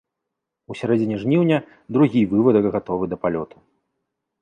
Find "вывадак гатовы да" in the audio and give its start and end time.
2.35-3.23